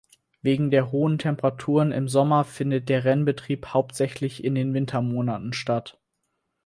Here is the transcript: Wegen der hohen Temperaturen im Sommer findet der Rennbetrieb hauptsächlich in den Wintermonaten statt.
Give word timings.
Wegen 0.41 0.71
der 0.71 0.91
hohen 0.91 1.19
Temperaturen 1.19 1.91
im 1.91 2.07
Sommer 2.07 2.43
findet 2.43 2.89
der 2.89 3.05
Rennbetrieb 3.05 3.67
hauptsächlich 3.67 4.43
in 4.43 4.55
den 4.55 4.73
Wintermonaten 4.73 5.53
statt. 5.53 5.99